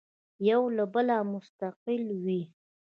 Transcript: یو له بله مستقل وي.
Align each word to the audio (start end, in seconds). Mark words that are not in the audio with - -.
یو 0.49 0.61
له 0.77 0.85
بله 0.93 1.15
مستقل 1.33 2.03
وي. 2.23 2.41